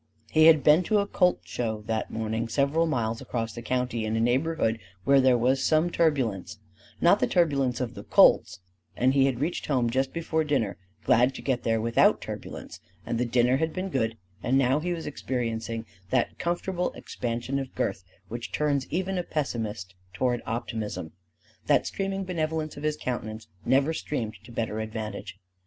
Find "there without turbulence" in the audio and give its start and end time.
11.61-12.79